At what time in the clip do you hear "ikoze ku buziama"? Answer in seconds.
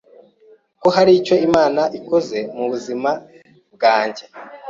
1.99-3.11